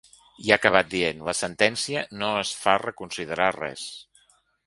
[0.43, 3.87] I ha acabat dient: La sentència no es fa reconsiderar res.